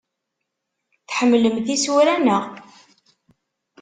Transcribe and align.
Tḥemmlemt 1.07 1.67
isura, 1.75 2.15
naɣ? 2.17 2.43